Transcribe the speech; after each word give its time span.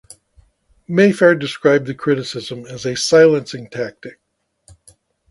Mayfair 0.87 1.35
described 1.35 1.85
the 1.85 1.93
criticism 1.93 2.65
as 2.65 2.87
"a 2.87 2.95
silencing 2.95 3.69
tactic". 3.69 4.19